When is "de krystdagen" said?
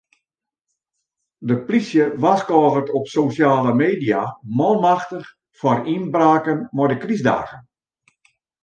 6.91-7.61